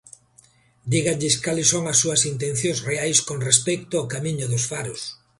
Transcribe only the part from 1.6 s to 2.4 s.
son as súas